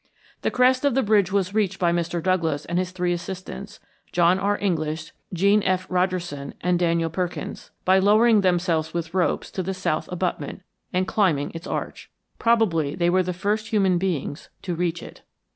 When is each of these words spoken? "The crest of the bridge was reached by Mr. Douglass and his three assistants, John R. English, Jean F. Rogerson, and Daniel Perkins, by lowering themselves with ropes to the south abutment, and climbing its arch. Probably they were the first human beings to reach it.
"The 0.41 0.49
crest 0.49 0.83
of 0.83 0.95
the 0.95 1.03
bridge 1.03 1.31
was 1.31 1.53
reached 1.53 1.77
by 1.77 1.91
Mr. 1.91 2.23
Douglass 2.23 2.65
and 2.65 2.79
his 2.79 2.89
three 2.89 3.13
assistants, 3.13 3.79
John 4.11 4.39
R. 4.39 4.57
English, 4.59 5.13
Jean 5.31 5.61
F. 5.61 5.85
Rogerson, 5.91 6.55
and 6.59 6.79
Daniel 6.79 7.11
Perkins, 7.11 7.69
by 7.85 7.99
lowering 7.99 8.41
themselves 8.41 8.95
with 8.95 9.13
ropes 9.13 9.51
to 9.51 9.61
the 9.61 9.75
south 9.75 10.09
abutment, 10.11 10.63
and 10.91 11.07
climbing 11.07 11.51
its 11.53 11.67
arch. 11.67 12.09
Probably 12.39 12.95
they 12.95 13.11
were 13.11 13.21
the 13.21 13.31
first 13.31 13.67
human 13.67 13.99
beings 13.99 14.49
to 14.63 14.73
reach 14.73 15.03
it. 15.03 15.21